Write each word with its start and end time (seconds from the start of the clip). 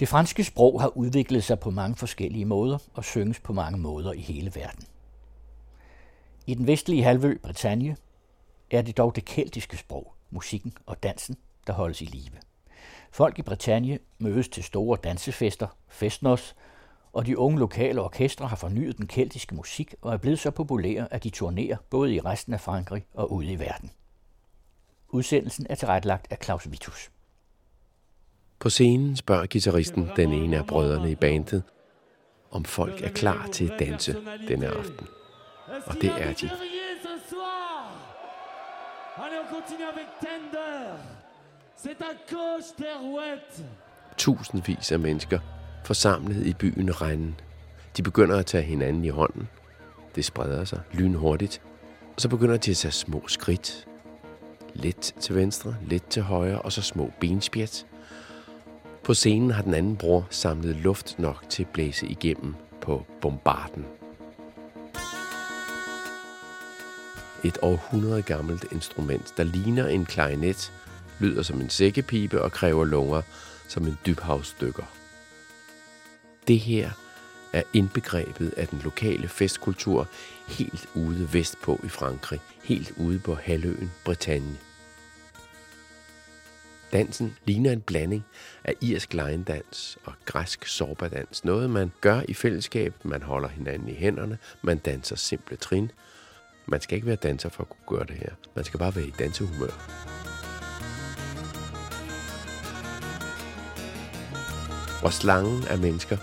Det 0.00 0.08
franske 0.08 0.44
sprog 0.44 0.80
har 0.80 0.96
udviklet 0.96 1.44
sig 1.44 1.60
på 1.60 1.70
mange 1.70 1.96
forskellige 1.96 2.44
måder 2.44 2.78
og 2.94 3.04
synges 3.04 3.40
på 3.40 3.52
mange 3.52 3.78
måder 3.78 4.12
i 4.12 4.20
hele 4.20 4.54
verden. 4.54 4.84
I 6.46 6.54
den 6.54 6.66
vestlige 6.66 7.02
halvø 7.02 7.38
Bretagne 7.42 7.96
er 8.70 8.82
det 8.82 8.96
dog 8.96 9.16
det 9.16 9.24
keltiske 9.24 9.76
sprog, 9.76 10.14
musikken 10.30 10.72
og 10.86 11.02
dansen, 11.02 11.36
der 11.66 11.72
holdes 11.72 12.02
i 12.02 12.04
live. 12.04 12.40
Folk 13.10 13.38
i 13.38 13.42
Bretagne 13.42 13.98
mødes 14.18 14.48
til 14.48 14.64
store 14.64 14.98
dansefester, 15.04 15.66
festnos, 15.88 16.56
og 17.12 17.26
de 17.26 17.38
unge 17.38 17.58
lokale 17.58 18.00
orkestre 18.00 18.46
har 18.46 18.56
fornyet 18.56 18.98
den 18.98 19.06
keltiske 19.06 19.54
musik 19.54 19.94
og 20.02 20.12
er 20.12 20.16
blevet 20.16 20.38
så 20.38 20.50
populære, 20.50 21.12
at 21.12 21.24
de 21.24 21.30
turnerer 21.30 21.76
både 21.90 22.14
i 22.14 22.20
resten 22.20 22.54
af 22.54 22.60
Frankrig 22.60 23.04
og 23.14 23.32
ude 23.32 23.52
i 23.52 23.58
verden. 23.58 23.90
Udsendelsen 25.08 25.66
er 25.70 25.74
tilrettelagt 25.74 26.26
af 26.30 26.38
Claus 26.42 26.70
Vitus. 26.70 27.10
På 28.60 28.70
scenen 28.70 29.16
spørger 29.16 29.46
gitarristen 29.46 30.10
den 30.16 30.32
ene 30.32 30.56
af 30.58 30.66
brødrene 30.66 31.10
i 31.10 31.14
bandet, 31.14 31.62
om 32.50 32.64
folk 32.64 33.02
er 33.02 33.08
klar 33.08 33.46
til 33.52 33.70
at 33.70 33.78
danse 33.78 34.16
denne 34.48 34.66
aften. 34.66 35.06
Og 35.86 35.94
det 36.00 36.10
er 36.18 36.32
de. 36.32 36.50
Tusindvis 44.18 44.92
af 44.92 44.98
mennesker 44.98 45.38
forsamlet 45.84 46.46
i 46.46 46.54
byen 46.54 47.02
Rennes. 47.02 47.34
De 47.96 48.02
begynder 48.02 48.38
at 48.38 48.46
tage 48.46 48.64
hinanden 48.64 49.04
i 49.04 49.08
hånden. 49.08 49.48
Det 50.14 50.24
spreder 50.24 50.64
sig 50.64 50.80
lynhurtigt. 50.92 51.62
Og 52.14 52.20
så 52.20 52.28
begynder 52.28 52.56
de 52.56 52.70
at 52.70 52.76
tage 52.76 52.92
små 52.92 53.28
skridt. 53.28 53.88
Lidt 54.74 55.14
til 55.20 55.34
venstre, 55.34 55.76
lidt 55.82 56.10
til 56.10 56.22
højre, 56.22 56.62
og 56.62 56.72
så 56.72 56.82
små 56.82 57.10
benspjæt. 57.20 57.86
På 59.04 59.14
scenen 59.14 59.50
har 59.50 59.62
den 59.62 59.74
anden 59.74 59.96
bror 59.96 60.26
samlet 60.30 60.76
luft 60.76 61.18
nok 61.18 61.44
til 61.48 61.62
at 61.62 61.68
blæse 61.68 62.06
igennem 62.06 62.54
på 62.80 63.06
bombarden. 63.20 63.84
Et 67.44 67.58
århundrede 67.62 68.22
gammelt 68.22 68.64
instrument, 68.72 69.34
der 69.36 69.44
ligner 69.44 69.86
en 69.86 70.04
klarinet, 70.04 70.72
lyder 71.20 71.42
som 71.42 71.60
en 71.60 71.70
sækkepipe 71.70 72.42
og 72.42 72.52
kræver 72.52 72.84
lunger 72.84 73.22
som 73.68 73.86
en 73.86 73.98
dybhavsdykker. 74.06 74.84
Det 76.48 76.58
her 76.58 76.90
er 77.52 77.62
indbegrebet 77.72 78.54
af 78.56 78.68
den 78.68 78.80
lokale 78.84 79.28
festkultur 79.28 80.08
helt 80.48 80.88
ude 80.94 81.32
vestpå 81.32 81.80
i 81.84 81.88
Frankrig, 81.88 82.40
helt 82.64 82.92
ude 82.96 83.18
på 83.18 83.34
halvøen 83.34 83.90
Bretagne. 84.04 84.56
Dansen 86.92 87.36
ligner 87.44 87.72
en 87.72 87.80
blanding 87.80 88.24
af 88.64 88.74
irsk 88.80 89.14
lejendans 89.14 89.98
og 90.04 90.12
græsk 90.24 90.66
sorbadans. 90.66 91.44
Noget 91.44 91.70
man 91.70 91.92
gør 92.00 92.22
i 92.28 92.34
fællesskab, 92.34 92.94
man 93.02 93.22
holder 93.22 93.48
hinanden 93.48 93.88
i 93.88 93.94
hænderne, 93.94 94.38
man 94.62 94.78
danser 94.78 95.16
simple 95.16 95.56
trin. 95.56 95.90
Man 96.66 96.80
skal 96.80 96.94
ikke 96.96 97.06
være 97.06 97.16
danser 97.16 97.48
for 97.48 97.62
at 97.62 97.68
kunne 97.68 97.98
gøre 97.98 98.06
det 98.06 98.16
her. 98.16 98.30
Man 98.54 98.64
skal 98.64 98.78
bare 98.78 98.96
være 98.96 99.06
i 99.06 99.14
dansehumør. 99.18 99.70
Og 105.02 105.12
slangen 105.12 105.64
af 105.64 105.78
mennesker 105.78 106.16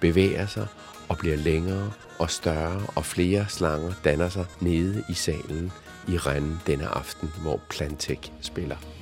bevæger 0.00 0.46
sig 0.46 0.66
og 1.08 1.18
bliver 1.18 1.36
længere 1.36 1.92
og 2.18 2.30
større, 2.30 2.86
og 2.96 3.04
flere 3.04 3.48
slanger 3.48 3.92
danner 4.04 4.28
sig 4.28 4.46
nede 4.60 5.04
i 5.08 5.14
salen 5.14 5.72
i 6.08 6.16
Rennes 6.16 6.62
denne 6.66 6.86
aften, 6.86 7.32
hvor 7.42 7.60
Plantek 7.68 8.32
spiller. 8.40 8.99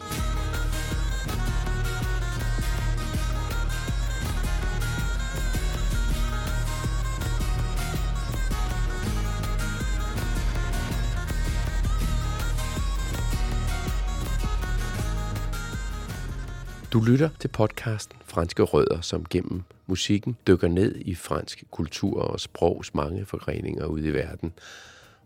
Du 16.98 17.02
lytter 17.02 17.28
til 17.40 17.48
podcasten 17.48 18.16
Franske 18.24 18.62
Rødder, 18.62 19.00
som 19.00 19.24
gennem 19.30 19.62
musikken 19.86 20.36
dykker 20.46 20.68
ned 20.68 20.94
i 21.00 21.14
fransk 21.14 21.64
kultur 21.70 22.22
og 22.22 22.40
sprogs 22.40 22.94
mange 22.94 23.26
forgreninger 23.26 23.86
ude 23.86 24.08
i 24.08 24.12
verden. 24.12 24.52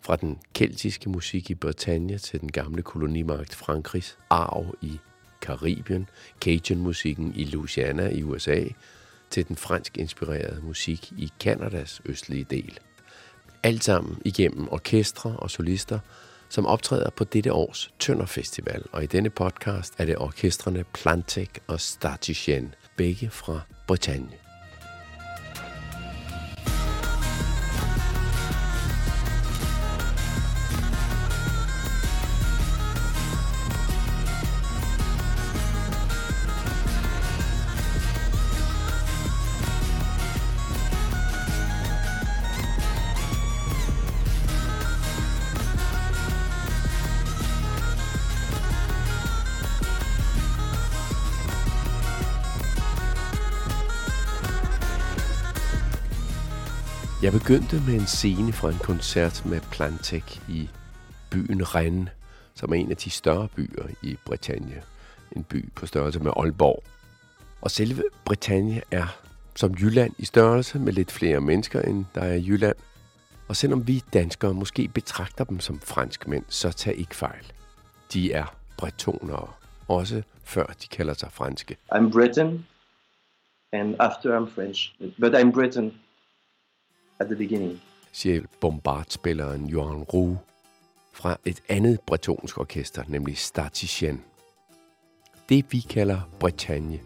Fra 0.01 0.17
den 0.17 0.39
keltiske 0.55 1.11
musik 1.11 1.51
i 1.51 1.55
Bretagne 1.55 2.19
til 2.19 2.41
den 2.41 2.53
gamle 2.53 2.83
kolonimagt 2.83 3.55
Frankrigs 3.55 4.19
arv 4.31 4.75
i 4.83 4.99
Karibien, 5.43 6.09
Cajun-musikken 6.41 7.33
i 7.37 7.45
Louisiana 7.45 8.09
i 8.09 8.23
USA, 8.23 8.65
til 9.31 9.49
den 9.49 9.57
fransk 9.57 9.99
inspirerede 9.99 10.61
musik 10.63 11.13
i 11.19 11.33
Kanadas 11.41 12.03
østlige 12.05 12.47
del. 12.51 12.79
Alt 13.63 13.85
sammen 13.85 14.19
igennem 14.25 14.69
orkestre 14.71 15.37
og 15.39 15.51
solister– 15.51 15.99
som 16.53 16.67
optræder 16.67 17.11
på 17.11 17.25
dette 17.25 17.53
års 17.53 17.91
Tønder 17.99 18.27
Festival. 18.27 18.83
Og 18.93 19.03
i 19.03 19.07
denne 19.07 19.31
podcast 19.31 19.95
er 19.99 20.05
det 20.05 20.19
orkestrene 20.19 20.85
Plantek 20.93 21.63
og 21.67 21.81
Statischen, 21.81 22.75
begge 22.97 23.31
fra 23.31 23.61
Bretagne. 23.87 24.52
Jeg 57.23 57.33
begyndte 57.33 57.83
med 57.87 57.95
en 57.95 58.07
scene 58.07 58.53
fra 58.53 58.69
en 58.69 58.79
koncert 58.79 59.43
med 59.47 59.61
Plantek 59.61 60.43
i 60.49 60.71
byen 61.31 61.75
Rennes, 61.75 62.11
som 62.55 62.73
er 62.73 62.77
en 62.77 62.91
af 62.91 62.97
de 62.97 63.11
større 63.11 63.49
byer 63.57 63.87
i 64.03 64.19
Bretagne. 64.25 64.83
En 65.33 65.45
by 65.45 65.69
på 65.75 65.87
størrelse 65.87 66.21
med 66.21 66.33
Aalborg. 66.37 66.83
Og 67.61 67.71
selve 67.71 68.03
Bretagne 68.25 68.83
er 68.91 69.07
som 69.55 69.75
Jylland 69.75 70.13
i 70.19 70.25
størrelse 70.25 70.79
med 70.79 70.93
lidt 70.93 71.13
flere 71.13 71.41
mennesker, 71.41 71.83
end 71.83 72.05
der 72.15 72.21
er 72.21 72.35
i 72.35 72.47
Jylland. 72.49 72.77
Og 73.49 73.57
selvom 73.57 73.87
vi 73.87 74.03
danskere 74.13 74.55
måske 74.55 74.89
betragter 74.89 75.45
dem 75.45 75.61
som 75.61 75.81
franskmænd, 75.81 76.45
så 76.49 76.73
tag 76.73 76.97
ikke 76.97 77.17
fejl. 77.17 77.53
De 78.13 78.33
er 78.33 78.57
bretonere, 78.79 79.49
også 79.89 80.23
før 80.45 80.67
de 80.67 80.89
kalder 80.89 81.15
sig 81.15 81.33
franske. 81.33 81.77
I'm 81.95 82.13
Breton, 82.13 82.67
and 83.73 83.97
after 83.99 84.41
I'm 84.41 84.55
French. 84.55 84.95
But 85.21 85.35
I'm 85.35 85.53
Breton 85.53 85.93
at 87.19 87.27
the 87.27 87.37
beginning. 87.37 87.81
Siger 88.13 88.43
bombardspilleren 88.61 89.67
Johan 89.67 90.03
Roux 90.03 90.39
fra 91.13 91.37
et 91.45 91.61
andet 91.69 92.01
bretonsk 92.01 92.59
orkester, 92.59 93.03
nemlig 93.09 93.39
Statischen. 93.39 94.21
Det 95.49 95.65
vi 95.71 95.81
kalder 95.81 96.21
Bretagne 96.41 97.01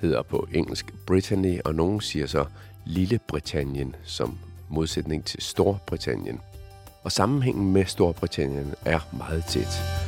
hedder 0.00 0.22
på 0.22 0.48
engelsk 0.54 0.94
Brittany, 1.06 1.60
og 1.64 1.74
nogen 1.74 2.00
siger 2.00 2.26
så 2.26 2.44
Lille 2.86 3.20
Britannien 3.28 3.96
som 4.04 4.38
modsætning 4.70 5.24
til 5.24 5.42
Storbritannien. 5.42 6.40
Og 7.02 7.12
sammenhængen 7.12 7.72
med 7.72 7.84
Storbritannien 7.84 8.74
er 8.84 9.00
meget 9.12 9.44
tæt. 9.44 10.07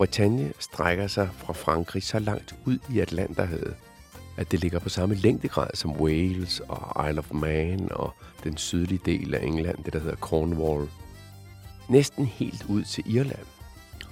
Bretagne 0.00 0.52
strækker 0.58 1.06
sig 1.06 1.28
fra 1.36 1.52
Frankrig 1.52 2.02
så 2.02 2.18
langt 2.18 2.54
ud 2.66 2.78
i 2.90 3.00
Atlanterhavet, 3.00 3.76
at 4.36 4.50
det 4.50 4.60
ligger 4.60 4.78
på 4.78 4.88
samme 4.88 5.14
længdegrad 5.14 5.70
som 5.74 6.00
Wales 6.00 6.60
og 6.60 7.08
Isle 7.08 7.18
of 7.18 7.32
Man 7.32 7.92
og 7.92 8.14
den 8.44 8.56
sydlige 8.56 9.00
del 9.04 9.34
af 9.34 9.42
England, 9.42 9.84
det 9.84 9.92
der 9.92 9.98
hedder 9.98 10.16
Cornwall. 10.16 10.88
Næsten 11.88 12.26
helt 12.26 12.64
ud 12.68 12.84
til 12.84 13.16
Irland. 13.16 13.46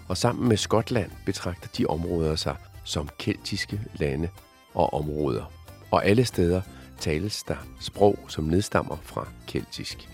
Og 0.08 0.16
sammen 0.16 0.48
med 0.48 0.56
Skotland 0.56 1.10
betragter 1.26 1.68
de 1.78 1.86
områder 1.86 2.36
sig 2.36 2.56
som 2.84 3.08
keltiske 3.18 3.80
lande 3.94 4.28
og 4.74 4.94
områder. 4.94 5.52
Og 5.90 6.06
alle 6.06 6.24
steder 6.24 6.62
tales 7.00 7.42
der 7.42 7.56
sprog, 7.80 8.18
som 8.28 8.44
nedstammer 8.44 8.96
fra 9.02 9.28
keltisk. 9.46 10.08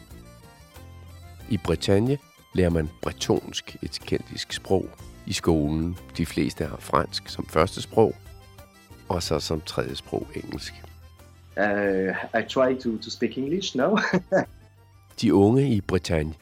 I 1.51 1.57
Bretagne 1.57 2.19
lærer 2.53 2.71
man 2.71 2.91
bretonsk, 3.03 3.77
et 3.83 4.01
keltisk 4.07 4.53
sprog, 4.53 4.89
i 5.27 5.33
skolen. 5.33 5.97
De 6.17 6.27
fleste 6.27 6.65
har 6.65 6.77
fransk 6.77 7.29
som 7.29 7.47
første 7.47 7.83
sprog, 7.83 8.15
og 9.09 9.23
så 9.23 9.41
som 9.41 9.61
tredje 9.61 9.95
sprog 9.95 10.27
engelsk. 10.35 10.75
Uh, 11.57 12.41
I 12.41 12.43
try 12.49 12.75
to, 12.75 12.99
to 12.99 13.11
speak 13.11 13.39
English 13.39 13.77
now. 13.77 13.99
De 15.21 15.35
unge 15.35 15.69
i 15.69 15.81
Bretagne 15.81 16.35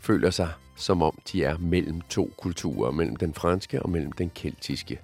føler 0.00 0.30
sig, 0.30 0.48
som 0.76 1.02
om 1.02 1.18
de 1.32 1.44
er 1.44 1.58
mellem 1.58 2.00
to 2.00 2.30
kulturer, 2.38 2.90
mellem 2.90 3.16
den 3.16 3.34
franske 3.34 3.82
og 3.82 3.90
mellem 3.90 4.12
den 4.12 4.30
keltiske. 4.34 5.00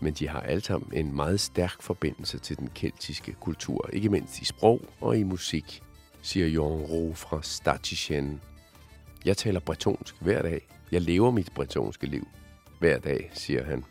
Men 0.00 0.12
de 0.12 0.28
har 0.28 0.40
alle 0.40 0.60
sammen 0.60 0.90
en 0.92 1.16
meget 1.16 1.40
stærk 1.40 1.82
forbindelse 1.82 2.38
til 2.38 2.58
den 2.58 2.70
keltiske 2.74 3.32
kultur, 3.40 3.90
ikke 3.92 4.08
mindst 4.08 4.40
i 4.40 4.44
sprog 4.44 4.80
og 5.00 5.18
i 5.18 5.22
musik, 5.22 5.82
siger 6.22 6.46
Jon 6.46 6.82
Ro 6.82 7.12
fra 7.14 7.38
Statichen. 7.42 8.40
Jeg 9.24 9.36
taler 9.36 9.60
bretonsk 9.60 10.14
hver 10.20 10.42
dag. 10.42 10.68
Jeg 10.92 11.00
lever 11.00 11.30
mit 11.30 11.52
bretonske 11.54 12.06
liv 12.06 12.28
hver 12.78 12.98
dag, 12.98 13.30
siger 13.34 13.64
han. 13.64 13.84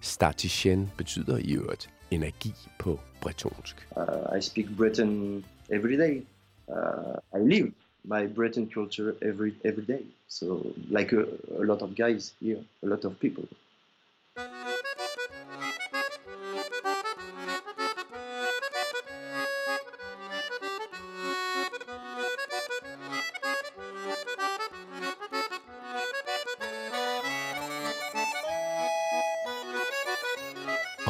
Statichen 0.00 0.90
betyder 0.96 1.38
i 1.38 1.56
øvrigt 1.56 1.90
energi 2.10 2.54
på 2.78 3.00
bretonsk. 3.20 3.88
Uh, 3.96 4.38
I 4.38 4.42
speak 4.42 4.66
Breton 4.76 5.44
every 5.70 5.96
day. 5.96 6.22
Uh, 6.68 7.40
I 7.40 7.54
live 7.54 7.72
my 8.04 8.26
Breton 8.26 8.70
culture 8.74 9.12
every 9.22 9.52
every 9.64 9.84
day. 9.86 10.04
So 10.28 10.66
like 10.90 11.16
a, 11.16 11.24
a 11.60 11.64
lot 11.64 11.82
of 11.82 11.90
guys 11.96 12.34
here, 12.40 12.58
a 12.82 12.86
lot 12.86 13.04
of 13.04 13.12
people. 13.20 13.44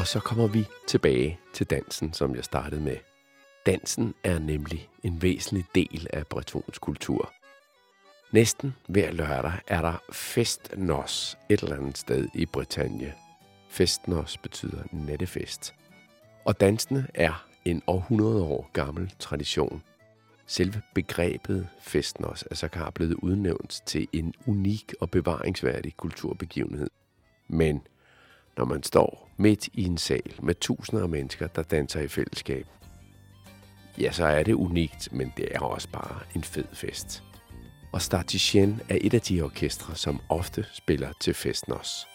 Så 0.08 0.20
kommer 0.20 0.46
vi 0.46 0.66
tilbage 0.86 1.40
til 1.52 1.66
dansen, 1.66 2.12
som 2.12 2.34
jeg 2.34 2.44
startede 2.44 2.80
med. 2.80 2.96
Dansen 3.66 4.14
er 4.24 4.38
nemlig 4.38 4.88
en 5.02 5.22
væsentlig 5.22 5.64
del 5.74 6.06
af 6.12 6.26
bretons 6.26 6.78
kultur. 6.78 7.32
Næsten 8.32 8.74
hver 8.86 9.10
lørdag 9.12 9.52
er 9.66 9.80
der 9.82 10.02
festnos 10.12 11.38
et 11.48 11.60
eller 11.60 11.76
andet 11.76 11.98
sted 11.98 12.28
i 12.34 12.46
Bretagne. 12.46 13.14
Festnos 13.70 14.38
betyder 14.38 14.82
nattefest. 14.92 15.74
Og 16.44 16.60
dansene 16.60 17.06
er 17.14 17.46
en 17.64 17.82
århundrede 17.86 18.42
år 18.42 18.70
gammel 18.72 19.12
tradition. 19.18 19.82
Selve 20.46 20.82
begrebet 20.94 21.68
festnos 21.80 22.44
er 22.50 22.54
sågar 22.54 22.90
blevet 22.90 23.14
udnævnt 23.14 23.82
til 23.86 24.08
en 24.12 24.34
unik 24.46 24.94
og 25.00 25.10
bevaringsværdig 25.10 25.96
kulturbegivenhed. 25.96 26.90
Men 27.48 27.80
når 28.56 28.64
man 28.64 28.82
står 28.82 29.27
midt 29.38 29.68
i 29.72 29.84
en 29.84 29.98
sal 29.98 30.34
med 30.42 30.54
tusinder 30.54 31.02
af 31.02 31.08
mennesker, 31.08 31.46
der 31.46 31.62
danser 31.62 32.00
i 32.00 32.08
fællesskab, 32.08 32.66
ja, 34.00 34.12
så 34.12 34.24
er 34.24 34.42
det 34.42 34.52
unikt, 34.52 35.12
men 35.12 35.32
det 35.36 35.48
er 35.50 35.60
også 35.60 35.88
bare 35.88 36.20
en 36.34 36.44
fed 36.44 36.64
fest. 36.72 37.22
Og 37.92 38.02
Statischen 38.02 38.80
er 38.88 38.98
et 39.00 39.14
af 39.14 39.20
de 39.20 39.42
orkestre, 39.42 39.96
som 39.96 40.20
ofte 40.28 40.66
spiller 40.72 41.12
til 41.20 41.34
festen 41.34 41.72
også. 41.72 42.06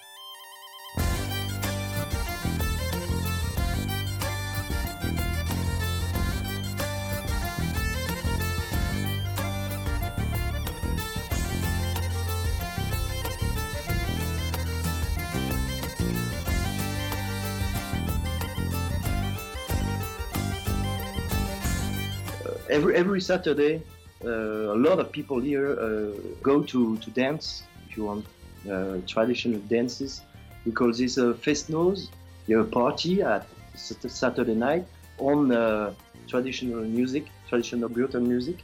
Every 22.74 22.96
every 22.96 23.22
Saturday, 23.22 23.81
uh, 24.25 24.75
a 24.78 24.80
lot 24.88 25.00
of 25.00 25.12
people 25.12 25.40
here 25.40 25.68
uh, 25.80 26.12
go 26.42 26.56
to 26.72 26.98
to 26.98 27.10
dance. 27.12 27.64
If 27.88 27.98
you 27.98 28.06
want 28.06 28.25
uh, 28.70 28.98
traditional 29.14 29.60
dances, 29.75 30.22
we 30.66 30.72
call 30.72 30.92
this 30.92 31.18
a 31.18 31.28
festnose. 31.46 32.10
You 32.48 32.58
have 32.58 32.68
a 32.68 32.72
party 32.84 33.22
at 33.22 33.46
Saturday 33.75 34.56
night 34.56 34.86
on 35.18 35.52
uh, 35.52 35.94
traditional 36.28 36.81
music, 36.98 37.25
traditional 37.48 37.90
Breton 37.90 38.28
music, 38.28 38.58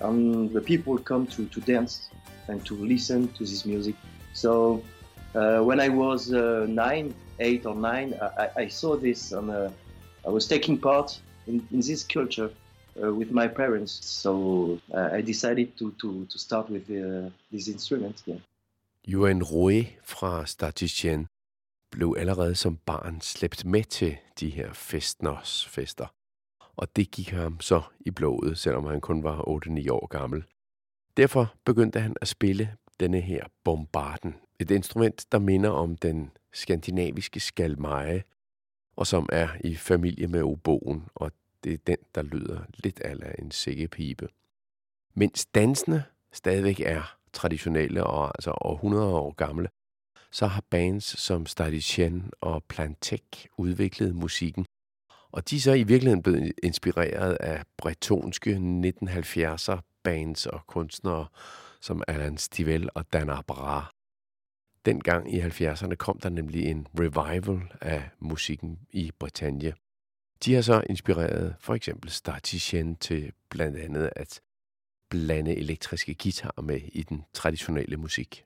and 0.00 0.50
the 0.56 0.60
people 0.60 0.96
come 0.98 1.26
to 1.34 1.46
to 1.54 1.60
dance 1.60 2.08
and 2.48 2.64
to 2.68 2.74
listen 2.74 3.28
to 3.36 3.44
this 3.44 3.64
music. 3.64 3.94
So. 4.32 4.82
Uh, 5.34 5.62
when 5.62 5.80
I 5.80 5.88
was 5.88 6.30
uh, 6.30 6.66
nine, 6.68 7.14
eight 7.40 7.64
or 7.64 7.74
nine, 7.74 8.12
I, 8.20 8.48
I 8.64 8.68
saw 8.68 8.96
this, 8.96 9.32
and 9.32 9.50
I 9.50 10.28
was 10.28 10.46
taking 10.46 10.76
part 10.76 11.18
in, 11.46 11.66
in 11.72 11.80
this 11.80 12.04
culture 12.04 12.50
uh, 12.96 13.12
with 13.18 13.30
my 13.30 13.48
parents. 13.48 14.04
So 14.04 14.32
uh, 14.94 15.18
I 15.18 15.22
decided 15.22 15.68
to, 15.78 15.90
to, 16.00 16.24
to 16.24 16.38
start 16.38 16.70
with 16.70 16.90
uh, 16.90 17.30
this 17.50 17.68
instrument. 17.68 18.22
Yeah. 18.26 18.40
Yuan 19.04 19.42
Roe 19.42 19.84
fra 20.02 20.46
Statistien 20.46 21.26
blev 21.90 22.14
allerede 22.18 22.54
som 22.54 22.76
barn 22.76 23.20
slæbt 23.20 23.64
med 23.64 23.84
til 23.84 24.16
de 24.40 24.50
her 24.50 24.72
festners 24.72 25.66
fester. 25.68 26.06
Og 26.76 26.96
det 26.96 27.10
gik 27.10 27.30
ham 27.30 27.60
så 27.60 27.82
i 28.00 28.10
blodet, 28.10 28.58
selvom 28.58 28.86
han 28.86 29.00
kun 29.00 29.22
var 29.22 29.38
8-9 29.38 29.90
år 29.90 30.06
gammel. 30.06 30.44
Derfor 31.16 31.54
begyndte 31.64 32.00
han 32.00 32.16
at 32.20 32.28
spille 32.28 32.76
denne 33.00 33.20
her 33.20 33.44
bombarden. 33.64 34.34
Et 34.58 34.70
instrument, 34.70 35.26
der 35.32 35.38
minder 35.38 35.70
om 35.70 35.96
den 35.96 36.30
skandinaviske 36.52 37.40
skalmeje, 37.40 38.22
og 38.96 39.06
som 39.06 39.28
er 39.32 39.48
i 39.64 39.74
familie 39.74 40.26
med 40.26 40.42
oboen, 40.42 41.04
og 41.14 41.32
det 41.64 41.72
er 41.72 41.78
den, 41.86 41.96
der 42.14 42.22
lyder 42.22 42.60
lidt 42.74 43.00
ala 43.04 43.32
en 43.38 43.50
sækkepipe. 43.50 44.28
Mens 45.14 45.46
dansene 45.46 46.04
stadigvæk 46.32 46.80
er 46.80 47.16
traditionelle 47.32 48.04
og 48.04 48.26
altså 48.26 48.50
over 48.50 48.74
100 48.74 49.14
år 49.14 49.32
gamle, 49.32 49.68
så 50.30 50.46
har 50.46 50.64
bands 50.70 51.20
som 51.20 51.46
Stadicien 51.46 52.30
og 52.40 52.64
Plantek 52.64 53.48
udviklet 53.58 54.14
musikken. 54.14 54.66
Og 55.32 55.50
de 55.50 55.56
er 55.56 55.60
så 55.60 55.72
i 55.72 55.82
virkeligheden 55.82 56.22
blevet 56.22 56.52
inspireret 56.62 57.34
af 57.34 57.64
bretonske 57.78 58.56
1970'er 58.84 59.80
bands 60.02 60.46
og 60.46 60.66
kunstnere 60.66 61.26
som 61.80 62.02
Alan 62.08 62.38
Stivell 62.38 62.88
og 62.94 63.12
Dan 63.12 63.30
Abra. 63.30 63.92
Dengang 64.84 65.34
i 65.34 65.40
70'erne 65.40 65.94
kom 65.94 66.18
der 66.20 66.28
nemlig 66.28 66.64
en 66.64 66.86
revival 66.98 67.60
af 67.80 68.10
musikken 68.18 68.78
i 68.90 69.12
Bretagne. 69.18 69.72
De 70.44 70.54
har 70.54 70.62
så 70.62 70.82
inspireret 70.90 71.54
for 71.60 71.74
eksempel 71.74 72.10
Statischen 72.10 72.96
til 72.96 73.32
blandt 73.48 73.76
andet 73.76 74.10
at 74.16 74.40
blande 75.08 75.56
elektriske 75.56 76.14
guitarer 76.14 76.62
med 76.62 76.80
i 76.92 77.02
den 77.02 77.24
traditionelle 77.32 77.96
musik. 77.96 78.44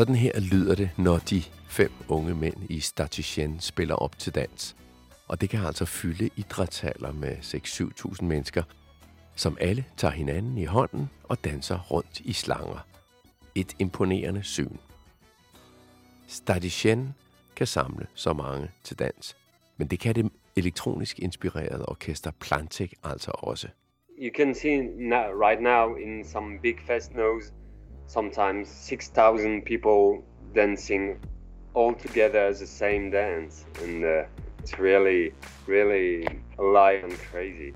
Sådan 0.00 0.14
her 0.14 0.40
lyder 0.40 0.74
det, 0.74 0.90
når 0.98 1.18
de 1.18 1.42
fem 1.68 1.90
unge 2.08 2.34
mænd 2.34 2.56
i 2.70 2.80
Statichen 2.80 3.60
spiller 3.60 3.94
op 3.94 4.18
til 4.18 4.34
dans. 4.34 4.76
Og 5.28 5.40
det 5.40 5.50
kan 5.50 5.60
altså 5.66 5.84
fylde 5.84 6.30
idrætshaller 6.36 7.12
med 7.12 7.36
6-7.000 7.36 8.24
mennesker, 8.24 8.62
som 9.36 9.56
alle 9.60 9.84
tager 9.96 10.12
hinanden 10.12 10.58
i 10.58 10.64
hånden 10.64 11.10
og 11.24 11.44
danser 11.44 11.78
rundt 11.78 12.20
i 12.20 12.32
slanger. 12.32 12.86
Et 13.54 13.76
imponerende 13.78 14.42
syn. 14.42 14.76
Statischen 16.26 17.14
kan 17.56 17.66
samle 17.66 18.06
så 18.14 18.32
mange 18.32 18.70
til 18.84 18.98
dans, 18.98 19.36
men 19.76 19.88
det 19.88 20.00
kan 20.00 20.14
det 20.14 20.32
elektronisk 20.56 21.18
inspirerede 21.18 21.86
orkester 21.86 22.30
Plantek 22.40 22.94
altså 23.04 23.30
også. 23.34 23.68
You 24.18 24.30
can 24.36 24.54
see 24.54 24.76
now, 24.82 25.26
right 25.46 25.62
now 25.62 25.94
in 25.96 26.24
some 26.24 26.58
big 26.62 26.78
festivals 26.86 27.52
sometimes 28.10 28.68
6,000 28.68 29.62
people 29.62 30.24
dancing 30.52 31.16
all 31.74 31.94
together 31.94 32.40
as 32.40 32.58
the 32.58 32.66
same 32.66 33.08
dance. 33.08 33.64
And 33.84 34.04
uh, 34.04 34.24
it's 34.58 34.80
really, 34.80 35.32
really 35.66 36.26
alive 36.58 37.04
and 37.04 37.16
crazy. 37.16 37.72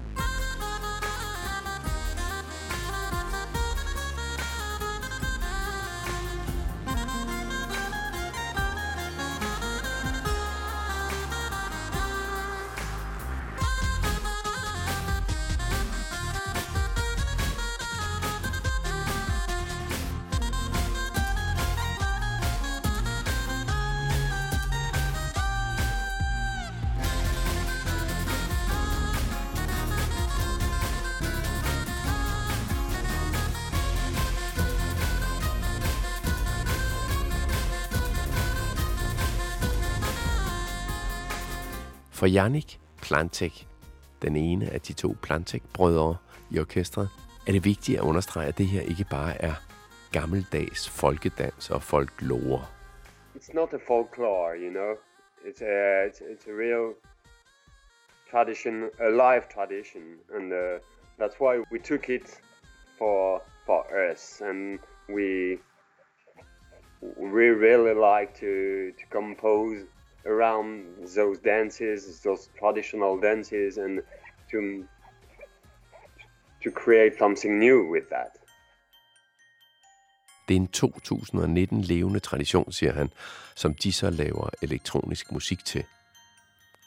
For 42.25 42.29
Jannik 42.29 42.81
Plantek, 43.03 43.69
den 44.23 44.37
ene 44.37 44.71
af 44.71 44.81
de 44.81 44.93
to 44.93 45.17
Plantek-brødre 45.23 46.17
i 46.51 46.59
orkestret, 46.59 47.09
er 47.49 47.53
det 47.53 47.65
vigtigt 47.65 47.99
at 47.99 48.05
understrege, 48.05 48.49
at 48.49 48.59
det 48.59 48.67
her 48.67 48.81
ikke 48.81 49.07
bare 49.11 49.43
er 49.43 49.55
gammeldags 50.13 50.91
folkedans 50.91 51.71
og 51.71 51.83
folklore. 51.83 52.67
It's 53.37 53.55
not 53.55 53.73
a 53.73 53.79
folklore, 53.87 54.59
you 54.59 54.71
know. 54.71 54.93
It's 55.45 55.63
a, 55.65 56.07
it's, 56.07 56.21
it's 56.33 56.51
a 56.51 56.55
real 56.65 56.95
tradition, 58.31 58.75
a 59.01 59.11
live 59.11 59.45
tradition, 59.55 60.03
and 60.37 60.53
uh, 60.53 60.79
that's 61.21 61.37
why 61.41 61.53
we 61.73 61.79
took 61.79 62.09
it 62.09 62.41
for 62.99 63.43
for 63.67 63.83
us, 64.11 64.41
and 64.41 64.79
we 65.09 65.59
we 67.35 67.45
really 67.69 67.95
like 68.11 68.31
to 68.45 68.55
to 69.01 69.05
compose 69.19 69.87
around 70.27 70.85
those 71.17 71.41
dances, 71.41 72.21
those 72.21 72.51
traditional 72.61 73.21
dances, 73.21 73.79
and 73.79 74.01
to 74.51 74.59
to 76.65 76.71
create 76.71 77.19
something 77.19 77.59
new 77.59 77.93
with 77.93 78.07
that. 78.11 78.31
Det 80.49 80.57
er 80.57 80.61
en 80.61 80.67
2019 80.67 81.81
levende 81.81 82.21
tradition, 82.21 82.73
siger 82.73 82.93
han, 82.93 83.11
som 83.55 83.75
de 83.75 83.93
så 83.93 84.11
laver 84.11 84.49
elektronisk 84.63 85.33
musik 85.33 85.65
til. 85.65 85.85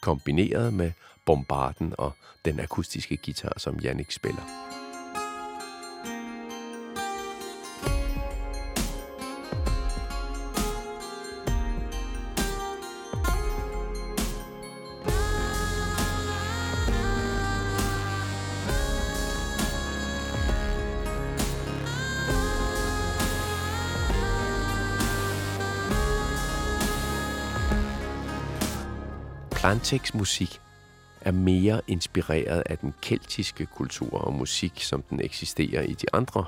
Kombineret 0.00 0.74
med 0.74 0.92
bombarden 1.26 1.94
og 1.98 2.12
den 2.44 2.60
akustiske 2.60 3.16
guitar, 3.16 3.52
som 3.56 3.78
Jannik 3.78 4.10
spiller. 4.10 4.42
Plantex 29.68 30.14
musik 30.14 30.60
er 31.20 31.32
mere 31.32 31.80
inspireret 31.86 32.62
af 32.66 32.78
den 32.78 32.94
keltiske 33.02 33.66
kultur 33.66 34.18
og 34.18 34.32
musik, 34.32 34.72
som 34.76 35.02
den 35.02 35.20
eksisterer 35.20 35.82
i 35.82 35.92
de 35.92 36.06
andre 36.12 36.44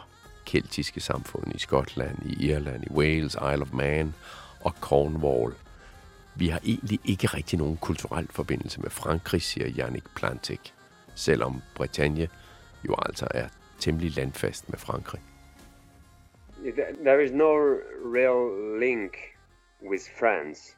keltiske 0.47 1.01
samfund 1.01 1.55
i 1.55 1.59
Skotland, 1.59 2.19
i 2.27 2.47
Irland, 2.47 2.85
i 2.85 2.91
Wales, 2.91 3.35
Isle 3.35 3.63
of 3.63 3.73
Man 3.73 4.15
og 4.61 4.73
Cornwall. 4.81 5.55
Vi 6.37 6.49
har 6.49 6.61
egentlig 6.65 7.01
ikke 7.05 7.27
rigtig 7.27 7.59
nogen 7.59 7.77
kulturel 7.77 8.29
forbindelse 8.31 8.81
med 8.81 8.91
Frankrig, 8.91 9.43
siger 9.43 9.69
Jannik 9.69 10.05
Plantek, 10.17 10.75
selvom 11.15 11.63
Bretagne 11.75 12.29
jo 12.89 12.95
altså 13.07 13.27
er 13.31 13.49
temmelig 13.79 14.17
landfast 14.17 14.69
med 14.71 14.79
Frankrig. 14.79 15.21
There 17.05 17.25
is 17.25 17.33
no 17.33 17.57
real 18.15 18.81
link 18.81 19.17
with 19.91 20.05
France. 20.19 20.77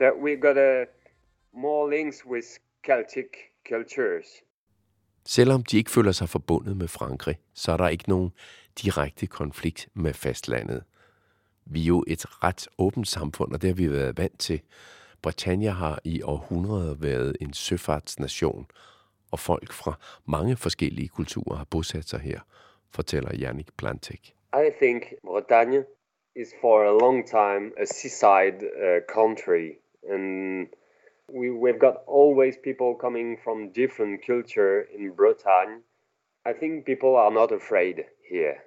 That 0.00 0.12
we 0.22 0.36
got 0.36 0.56
a 0.56 0.84
more 1.58 1.90
links 1.96 2.26
with 2.26 2.46
Celtic 2.86 3.30
cultures. 3.68 4.26
Selvom 5.26 5.62
de 5.62 5.76
ikke 5.76 5.90
føler 5.90 6.12
sig 6.12 6.28
forbundet 6.28 6.76
med 6.76 6.88
Frankrig, 6.88 7.38
så 7.54 7.72
er 7.72 7.76
der 7.76 7.88
ikke 7.88 8.08
nogen 8.08 8.30
direkte 8.82 9.26
konflikt 9.26 9.88
med 9.94 10.14
fastlandet. 10.14 10.84
Vi 11.64 11.82
er 11.82 11.86
jo 11.86 12.04
et 12.06 12.44
ret 12.44 12.68
åbent 12.78 13.08
samfund, 13.08 13.52
og 13.52 13.62
det 13.62 13.70
har 13.70 13.74
vi 13.74 13.90
været 13.92 14.18
vant 14.18 14.38
til. 14.38 14.60
Britannia 15.22 15.70
har 15.70 16.00
i 16.04 16.22
århundreder 16.22 16.94
været 16.94 17.36
en 17.40 17.52
søfartsnation, 17.52 18.66
og 19.30 19.38
folk 19.38 19.72
fra 19.72 19.98
mange 20.26 20.56
forskellige 20.56 21.08
kulturer 21.08 21.56
har 21.56 21.64
bosat 21.64 22.08
sig 22.08 22.20
her, 22.20 22.40
fortæller 22.90 23.36
Jannik 23.36 23.68
Plantek. 23.76 24.34
I 24.54 24.70
think 24.82 25.02
Bretagne 25.24 25.84
is 26.36 26.48
for 26.60 26.82
a 26.82 26.98
long 27.04 27.26
time 27.26 27.72
a 27.78 27.84
seaside 27.84 28.58
uh, 28.84 29.00
country, 29.14 29.70
and 30.12 30.66
we, 31.32 31.50
we've 31.50 31.78
got 31.78 32.02
always 32.06 32.56
people 32.56 32.94
coming 32.94 33.36
from 33.42 33.72
different 33.72 34.24
culture 34.26 34.82
in 34.82 35.12
Bretagne. 35.12 35.80
I 36.44 36.52
think 36.52 36.86
people 36.86 37.16
are 37.16 37.30
not 37.30 37.52
afraid 37.52 38.04
here 38.28 38.58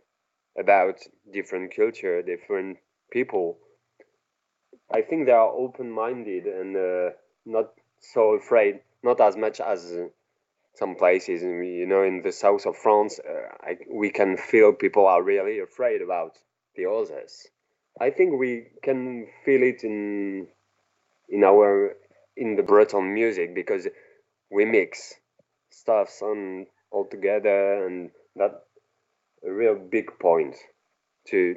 about 0.58 1.00
different 1.32 1.76
culture, 1.76 2.22
different 2.22 2.78
people. 3.12 3.58
I 4.94 5.02
think 5.02 5.26
they 5.26 5.32
are 5.32 5.50
open-minded 5.52 6.46
and 6.46 6.76
uh, 6.76 7.10
not 7.46 7.72
so 8.00 8.34
afraid, 8.34 8.82
not 9.04 9.22
as 9.22 9.38
much 9.38 9.60
as 9.60 9.98
some 10.76 10.96
places. 10.96 11.42
You 11.42 11.86
know, 11.88 12.04
in 12.04 12.22
the 12.22 12.32
south 12.32 12.66
of 12.66 12.76
France, 12.78 13.20
uh, 13.20 13.56
I, 13.62 13.78
we 13.90 14.10
can 14.12 14.38
feel 14.38 14.74
people 14.74 15.08
are 15.08 15.24
really 15.24 15.60
afraid 15.60 16.02
about 16.02 16.38
the 16.76 16.90
others. 16.90 17.48
I 18.00 18.10
think 18.10 18.40
we 18.40 18.68
can 18.84 19.28
feel 19.46 19.64
it 19.64 19.84
in 19.84 20.48
in 21.30 21.44
our 21.44 21.96
in 22.38 22.56
the 22.56 22.64
Breton 22.64 23.14
music 23.14 23.54
because 23.56 23.90
we 24.56 24.66
mix 24.66 25.14
stuffs 25.72 26.22
on 26.22 26.66
all 26.92 27.08
together 27.12 27.86
and 27.86 28.12
that 28.36 28.52
a 29.48 29.52
real 29.52 29.76
big 29.92 30.06
point 30.22 30.56
to 31.32 31.56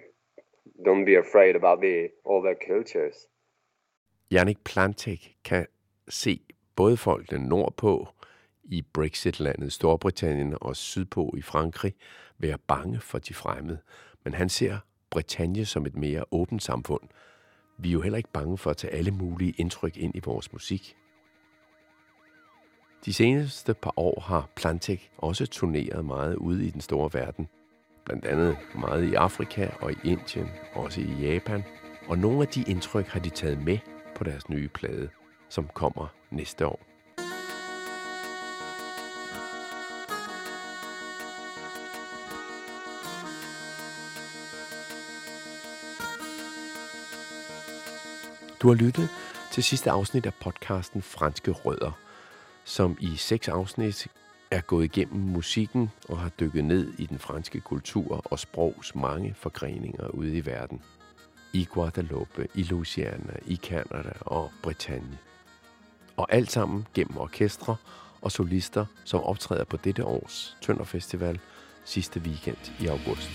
don't 0.86 1.04
be 1.04 1.16
afraid 1.16 1.56
about 1.56 1.80
the 1.80 2.08
other 2.26 2.54
cultures. 2.68 3.16
Jannik 4.30 4.64
Plantek 4.64 5.36
kan 5.44 5.66
se 6.08 6.40
både 6.76 6.96
folkene 6.96 7.48
nordpå 7.48 8.08
i 8.64 8.82
Brexit-landet 8.98 9.72
Storbritannien 9.72 10.56
og 10.60 10.76
sydpå 10.76 11.34
i 11.38 11.42
Frankrig 11.42 11.94
være 12.38 12.58
bange 12.58 13.00
for 13.00 13.18
de 13.18 13.34
fremmede, 13.34 13.78
men 14.24 14.34
han 14.34 14.48
ser 14.48 14.78
Bretagne 15.10 15.64
som 15.64 15.86
et 15.86 15.96
mere 15.96 16.24
åbent 16.30 16.62
samfund, 16.62 17.08
vi 17.78 17.88
er 17.88 17.92
jo 17.92 18.00
heller 18.00 18.16
ikke 18.16 18.32
bange 18.32 18.58
for 18.58 18.70
at 18.70 18.76
tage 18.76 18.92
alle 18.92 19.10
mulige 19.10 19.54
indtryk 19.58 19.96
ind 19.96 20.16
i 20.16 20.20
vores 20.24 20.52
musik. 20.52 20.96
De 23.04 23.12
seneste 23.12 23.74
par 23.74 23.92
år 23.96 24.20
har 24.20 24.48
Plantek 24.56 25.10
også 25.18 25.46
turneret 25.46 26.04
meget 26.04 26.36
ude 26.36 26.66
i 26.66 26.70
den 26.70 26.80
store 26.80 27.10
verden. 27.12 27.48
Blandt 28.04 28.24
andet 28.24 28.56
meget 28.74 29.04
i 29.04 29.14
Afrika 29.14 29.68
og 29.80 29.92
i 29.92 29.96
Indien, 30.04 30.48
også 30.74 31.00
i 31.00 31.14
Japan. 31.20 31.64
Og 32.08 32.18
nogle 32.18 32.42
af 32.42 32.48
de 32.48 32.64
indtryk 32.68 33.06
har 33.06 33.20
de 33.20 33.30
taget 33.30 33.62
med 33.64 33.78
på 34.14 34.24
deres 34.24 34.48
nye 34.48 34.68
plade, 34.68 35.08
som 35.48 35.68
kommer 35.74 36.06
næste 36.30 36.66
år. 36.66 36.93
Du 48.64 48.68
har 48.68 48.74
lyttet 48.74 49.08
til 49.52 49.64
sidste 49.64 49.90
afsnit 49.90 50.26
af 50.26 50.34
podcasten 50.34 51.02
Franske 51.02 51.50
Rødder, 51.50 51.90
som 52.64 52.96
i 53.00 53.16
seks 53.16 53.48
afsnit 53.48 54.06
er 54.50 54.60
gået 54.60 54.84
igennem 54.84 55.20
musikken 55.20 55.90
og 56.08 56.18
har 56.18 56.28
dykket 56.28 56.64
ned 56.64 56.92
i 56.98 57.06
den 57.06 57.18
franske 57.18 57.60
kultur 57.60 58.22
og 58.24 58.38
sprogs 58.38 58.94
mange 58.94 59.34
forgreninger 59.38 60.08
ude 60.08 60.36
i 60.36 60.46
verden. 60.46 60.82
I 61.52 61.64
Guadeloupe, 61.70 62.48
i 62.54 62.62
Louisiana, 62.62 63.36
i 63.46 63.56
Canada 63.56 64.12
og 64.20 64.52
Bretagne. 64.62 65.18
Og 66.16 66.32
alt 66.32 66.52
sammen 66.52 66.86
gennem 66.94 67.16
orkestre 67.16 67.76
og 68.20 68.32
solister, 68.32 68.86
som 69.04 69.20
optræder 69.20 69.64
på 69.64 69.76
dette 69.76 70.04
års 70.04 70.56
Tønder 70.62 70.84
Festival 70.84 71.40
sidste 71.84 72.20
weekend 72.20 72.72
i 72.80 72.86
august. 72.86 73.30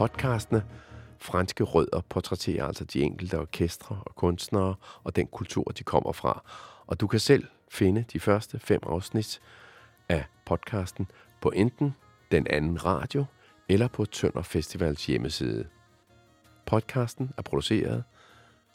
Podcastene 0.00 0.64
Franske 1.18 1.64
Rødder 1.64 2.00
portrætterer 2.00 2.66
altså 2.66 2.84
de 2.84 3.02
enkelte 3.02 3.38
orkestre 3.38 4.02
og 4.06 4.14
kunstnere 4.14 4.74
og 5.04 5.16
den 5.16 5.26
kultur, 5.26 5.64
de 5.64 5.84
kommer 5.84 6.12
fra. 6.12 6.42
Og 6.86 7.00
du 7.00 7.06
kan 7.06 7.20
selv 7.20 7.46
finde 7.70 8.04
de 8.12 8.20
første 8.20 8.58
fem 8.58 8.80
afsnit 8.86 9.40
af 10.08 10.24
podcasten 10.46 11.06
på 11.40 11.50
enten 11.50 11.94
den 12.30 12.46
anden 12.50 12.84
radio 12.84 13.24
eller 13.68 13.88
på 13.88 14.04
Tønder 14.04 14.42
Festivals 14.42 15.06
hjemmeside. 15.06 15.66
Podcasten 16.66 17.30
er 17.38 17.42
produceret 17.42 18.04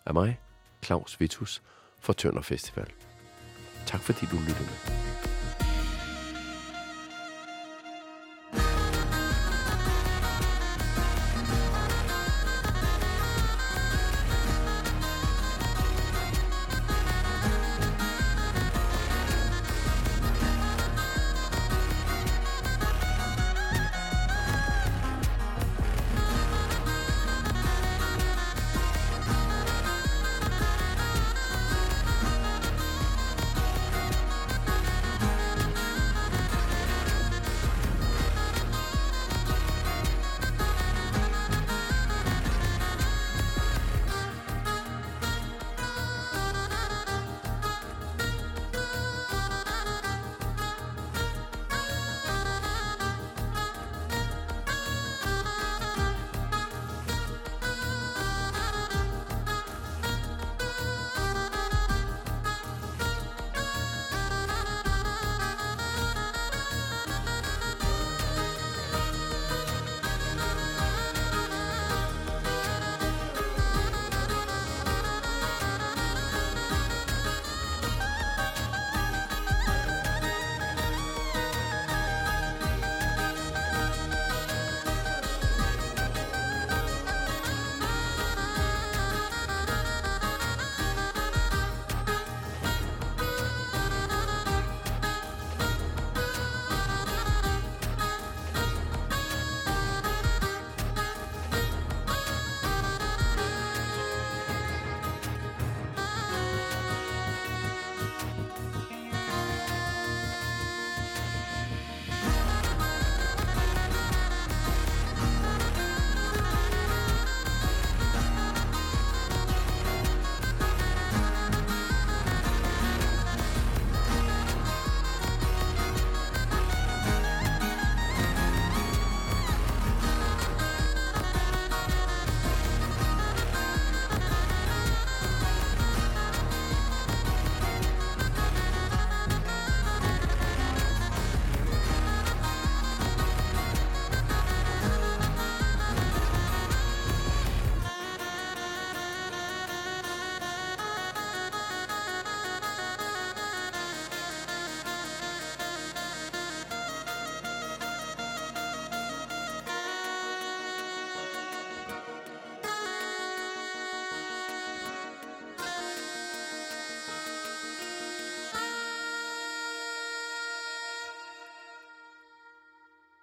af 0.05 0.13
mig, 0.13 0.39
Claus 0.84 1.20
Vitus, 1.20 1.62
for 2.00 2.13
Tønder 2.13 2.41
Festival. 2.41 2.91
Tak 3.86 4.01
fordi 4.01 4.25
du 4.25 4.36
lyttede 4.36 4.60
med. 4.60 5.35